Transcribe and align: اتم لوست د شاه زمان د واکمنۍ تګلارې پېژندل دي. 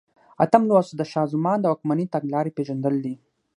اتم 0.43 0.63
لوست 0.69 0.91
د 0.95 1.01
شاه 1.11 1.27
زمان 1.33 1.57
د 1.61 1.65
واکمنۍ 1.71 2.05
تګلارې 2.15 2.55
پېژندل 2.57 2.95
دي. 3.05 3.15